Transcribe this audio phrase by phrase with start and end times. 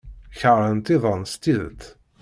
[0.39, 1.83] Keṛhent iḍan s tidet.